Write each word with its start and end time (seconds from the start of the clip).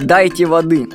Дайте 0.00 0.46
воды. 0.46 0.88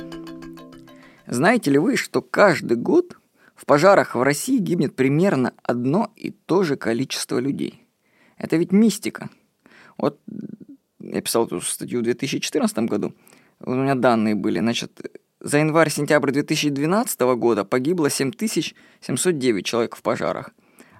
Знаете 1.26 1.70
ли 1.70 1.78
вы, 1.78 1.96
что 1.96 2.22
каждый 2.22 2.78
год 2.78 3.18
в 3.54 3.66
пожарах 3.66 4.14
в 4.14 4.22
России 4.22 4.56
гибнет 4.56 4.96
примерно 4.96 5.52
одно 5.62 6.10
и 6.16 6.30
то 6.30 6.62
же 6.62 6.76
количество 6.76 7.38
людей? 7.38 7.86
Это 8.38 8.56
ведь 8.56 8.72
мистика. 8.72 9.28
Вот 9.98 10.18
я 11.00 11.20
писал 11.20 11.44
эту 11.46 11.60
статью 11.60 12.00
в 12.00 12.04
2014 12.04 12.78
году, 12.78 13.14
у 13.60 13.74
меня 13.74 13.94
данные 13.94 14.34
были, 14.34 14.58
значит, 14.58 14.98
за 15.38 15.58
январь-сентябрь 15.58 16.30
2012 16.30 17.20
года 17.36 17.64
погибло 17.64 18.08
7709 18.08 19.66
человек 19.66 19.96
в 19.96 20.02
пожарах, 20.02 20.50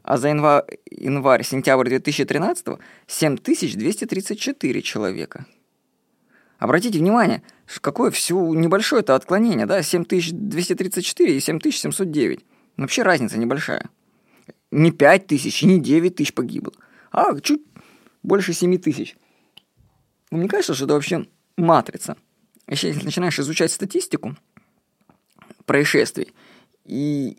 а 0.02 0.18
за 0.18 0.29
январь-сентябрь 0.29 1.89
2013 1.89 2.66
7234 3.07 4.82
человека. 4.82 5.46
Обратите 6.59 6.98
внимание, 6.98 7.43
какое 7.81 8.11
все 8.11 8.36
небольшое 8.54 9.00
это 9.00 9.14
отклонение, 9.14 9.67
да, 9.67 9.82
7234 9.82 11.36
и 11.36 11.40
7709. 11.40 12.45
Вообще 12.76 13.03
разница 13.03 13.39
небольшая. 13.39 13.90
Не 14.71 14.90
5 14.90 15.26
тысяч, 15.26 15.62
не 15.62 15.81
9 15.81 16.17
тысяч 16.17 16.35
погибло, 16.35 16.72
а 17.12 17.39
чуть 17.40 17.62
больше 18.22 18.53
7 18.53 18.79
тысяч. 18.79 19.17
Мне 20.31 20.48
кажется, 20.48 20.75
что 20.75 20.85
это 20.85 20.95
вообще 20.95 21.26
матрица. 21.57 22.17
Если 22.67 22.93
начинаешь 23.04 23.39
изучать 23.39 23.71
статистику 23.71 24.36
происшествий 25.67 26.32
и 26.84 27.39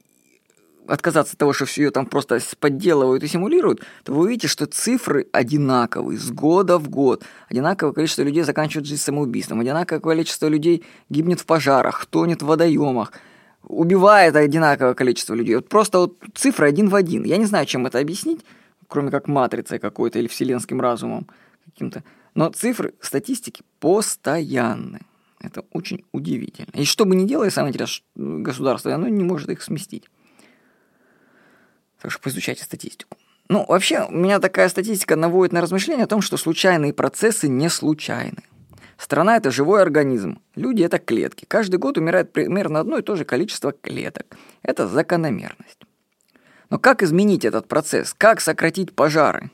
отказаться 0.87 1.33
от 1.33 1.39
того, 1.39 1.53
что 1.53 1.65
все 1.65 1.83
ее 1.83 1.91
там 1.91 2.05
просто 2.05 2.39
подделывают 2.59 3.23
и 3.23 3.27
симулируют, 3.27 3.81
то 4.03 4.13
вы 4.13 4.25
увидите, 4.25 4.47
что 4.47 4.65
цифры 4.65 5.27
одинаковые 5.31 6.19
с 6.19 6.29
года 6.31 6.77
в 6.77 6.89
год. 6.89 7.23
Одинаковое 7.49 7.93
количество 7.93 8.23
людей 8.23 8.43
заканчивает 8.43 8.87
жизнь 8.87 9.01
самоубийством, 9.01 9.59
одинаковое 9.59 10.01
количество 10.01 10.47
людей 10.47 10.83
гибнет 11.09 11.39
в 11.39 11.45
пожарах, 11.45 12.05
тонет 12.05 12.41
в 12.41 12.45
водоемах, 12.45 13.11
убивает 13.63 14.35
одинаковое 14.35 14.93
количество 14.93 15.33
людей. 15.33 15.55
Вот 15.55 15.69
просто 15.69 15.99
вот 15.99 16.17
цифры 16.33 16.67
один 16.67 16.89
в 16.89 16.95
один. 16.95 17.23
Я 17.23 17.37
не 17.37 17.45
знаю, 17.45 17.65
чем 17.65 17.85
это 17.85 17.99
объяснить, 17.99 18.45
кроме 18.87 19.11
как 19.11 19.27
матрицей 19.27 19.79
какой-то 19.79 20.19
или 20.19 20.27
вселенским 20.27 20.81
разумом 20.81 21.27
каким-то. 21.65 22.03
Но 22.35 22.49
цифры 22.49 22.93
статистики 23.01 23.63
постоянны. 23.79 25.01
Это 25.39 25.63
очень 25.71 26.03
удивительно. 26.11 26.71
И 26.73 26.85
что 26.85 27.05
бы 27.05 27.15
ни 27.15 27.25
делало, 27.27 27.49
самое 27.49 27.71
интересное, 27.71 28.03
государство, 28.15 28.93
оно 28.93 29.07
не 29.07 29.23
может 29.23 29.49
их 29.49 29.61
сместить. 29.61 30.05
Так 32.01 32.11
что 32.11 32.21
поизучайте 32.21 32.63
статистику. 32.63 33.17
Ну, 33.47 33.65
вообще, 33.67 34.05
у 34.05 34.11
меня 34.11 34.39
такая 34.39 34.69
статистика 34.69 35.15
наводит 35.15 35.53
на 35.53 35.61
размышления 35.61 36.03
о 36.03 36.07
том, 36.07 36.21
что 36.21 36.37
случайные 36.37 36.93
процессы 36.93 37.47
не 37.47 37.69
случайны. 37.69 38.43
Страна– 38.97 39.35
это 39.37 39.51
живой 39.51 39.81
организм. 39.81 40.39
Люди– 40.55 40.81
это 40.83 40.99
клетки. 40.99 41.45
Каждый 41.45 41.77
год 41.77 41.97
умирает 41.97 42.31
примерно 42.31 42.79
одно 42.79 42.97
и 42.97 43.01
то 43.01 43.15
же 43.15 43.25
количество 43.25 43.71
клеток. 43.71 44.37
Это 44.63 44.87
закономерность. 44.87 45.85
Но 46.69 46.79
как 46.79 47.03
изменить 47.03 47.45
этот 47.45 47.67
процесс? 47.67 48.15
Как 48.17 48.41
сократить 48.41 48.95
пожары? 48.95 49.51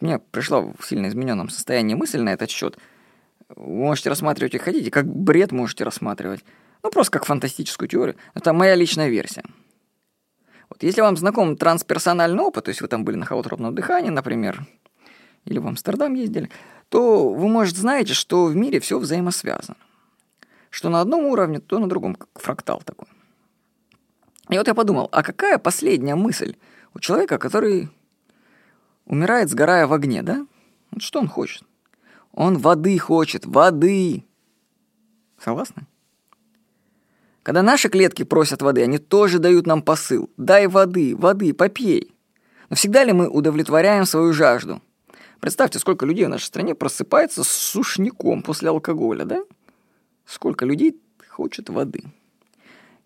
Мне 0.00 0.18
пришла 0.18 0.60
в 0.60 0.76
сильно 0.84 1.08
измененном 1.08 1.48
состоянии 1.48 1.94
мысль 1.94 2.20
на 2.20 2.30
этот 2.30 2.50
счет. 2.50 2.78
Вы 3.48 3.84
можете 3.84 4.10
рассматривать 4.10 4.54
и 4.54 4.58
хотите, 4.58 4.90
как 4.90 5.06
бред 5.06 5.52
можете 5.52 5.84
рассматривать. 5.84 6.44
Ну, 6.82 6.90
просто 6.90 7.12
как 7.12 7.24
фантастическую 7.24 7.88
теорию. 7.88 8.16
Это 8.34 8.52
моя 8.52 8.74
личная 8.74 9.08
версия. 9.08 9.42
Вот 10.70 10.82
если 10.82 11.00
вам 11.00 11.16
знаком 11.16 11.56
трансперсональный 11.56 12.42
опыт, 12.42 12.64
то 12.64 12.68
есть 12.68 12.80
вы 12.80 12.88
там 12.88 13.04
были 13.04 13.16
на 13.16 13.24
холодном 13.24 13.74
дыхании, 13.74 14.10
например, 14.10 14.66
или 15.44 15.58
в 15.58 15.66
Амстердам 15.66 16.14
ездили, 16.14 16.50
то 16.88 17.32
вы, 17.32 17.48
может, 17.48 17.76
знаете, 17.76 18.14
что 18.14 18.46
в 18.46 18.56
мире 18.56 18.80
все 18.80 18.98
взаимосвязано. 18.98 19.76
Что 20.70 20.90
на 20.90 21.00
одном 21.00 21.24
уровне, 21.24 21.60
то 21.60 21.78
на 21.78 21.88
другом, 21.88 22.14
как 22.14 22.28
фрактал 22.34 22.82
такой. 22.84 23.08
И 24.50 24.56
вот 24.56 24.66
я 24.66 24.74
подумал, 24.74 25.08
а 25.12 25.22
какая 25.22 25.58
последняя 25.58 26.14
мысль 26.14 26.56
у 26.94 27.00
человека, 27.00 27.38
который 27.38 27.88
умирает, 29.06 29.48
сгорая 29.48 29.86
в 29.86 29.92
огне, 29.92 30.22
да? 30.22 30.46
Вот 30.90 31.02
что 31.02 31.20
он 31.20 31.28
хочет? 31.28 31.64
Он 32.32 32.58
воды 32.58 32.98
хочет, 32.98 33.46
воды. 33.46 34.24
Согласны? 35.38 35.86
Когда 37.48 37.62
наши 37.62 37.88
клетки 37.88 38.24
просят 38.24 38.60
воды, 38.60 38.82
они 38.82 38.98
тоже 38.98 39.38
дают 39.38 39.66
нам 39.66 39.80
посыл. 39.80 40.28
Дай 40.36 40.66
воды, 40.66 41.16
воды, 41.16 41.54
попей. 41.54 42.14
Но 42.68 42.76
всегда 42.76 43.04
ли 43.04 43.14
мы 43.14 43.26
удовлетворяем 43.26 44.04
свою 44.04 44.34
жажду? 44.34 44.82
Представьте, 45.40 45.78
сколько 45.78 46.04
людей 46.04 46.26
в 46.26 46.28
нашей 46.28 46.44
стране 46.44 46.74
просыпается 46.74 47.44
с 47.44 47.48
сушняком 47.48 48.42
после 48.42 48.68
алкоголя, 48.68 49.24
да? 49.24 49.44
Сколько 50.26 50.66
людей 50.66 51.00
хочет 51.26 51.70
воды. 51.70 52.02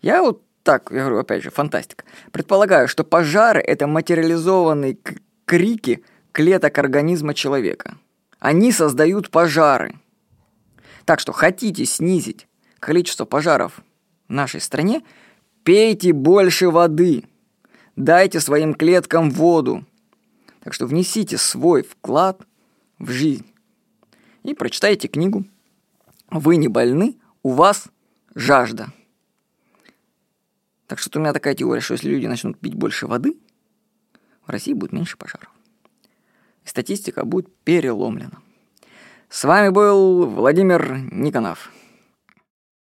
Я 0.01 0.23
вот 0.23 0.43
так, 0.65 0.91
я 0.91 1.03
говорю, 1.03 1.19
опять 1.19 1.45
же, 1.45 1.51
фантастика. 1.51 2.05
Предполагаю, 2.33 2.89
что 2.89 3.05
пожары— 3.05 3.61
это 3.65 3.87
материализованные 3.87 4.99
крики 5.45 6.03
клеток 6.33 6.77
организма 6.79 7.35
человека. 7.35 7.97
Они 8.41 8.73
создают 8.73 9.31
пожары. 9.31 10.01
Так 11.05 11.21
что 11.21 11.31
хотите 11.31 11.85
снизить 11.85 12.49
количество 12.81 13.25
пожаров 13.25 13.85
нашей 14.33 14.61
стране, 14.61 15.03
пейте 15.63 16.13
больше 16.13 16.71
воды, 16.71 17.25
дайте 17.97 18.41
своим 18.41 18.75
клеткам 18.75 19.31
воду. 19.31 19.85
Так 20.61 20.75
что 20.75 20.87
внесите 20.87 21.39
свой 21.39 21.83
вклад 21.83 22.41
в 22.99 23.11
жизнь 23.11 23.47
и 24.43 24.55
прочитайте 24.55 25.09
книгу 25.09 25.45
«Вы 26.31 26.57
не 26.57 26.69
больны, 26.69 27.17
у 27.43 27.51
вас 27.51 27.89
жажда». 28.35 28.93
Так 30.87 30.99
что 30.99 31.19
у 31.19 31.23
меня 31.23 31.33
такая 31.33 31.55
теория, 31.55 31.81
что 31.81 31.95
если 31.95 32.11
люди 32.11 32.27
начнут 32.27 32.59
пить 32.59 32.75
больше 32.75 33.07
воды, 33.07 33.39
в 34.47 34.51
России 34.51 34.73
будет 34.73 34.93
меньше 34.93 35.17
пожаров. 35.17 35.51
И 36.65 36.69
статистика 36.69 37.25
будет 37.25 37.55
переломлена. 37.65 38.41
С 39.29 39.45
вами 39.45 39.71
был 39.71 40.27
Владимир 40.27 40.99
Никонов. 41.11 41.73